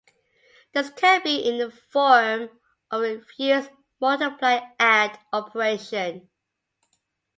This 0.73 0.89
can 0.89 1.21
be 1.23 1.35
in 1.47 1.59
the 1.59 1.69
form 1.69 2.49
of 2.89 3.03
a 3.03 3.21
fused 3.21 3.69
multiply-add 3.99 5.19
operation. 5.31 6.27